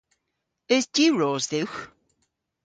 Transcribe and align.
Eus 0.73 0.85
diwros 0.95 1.45
dhywgh? 1.51 1.79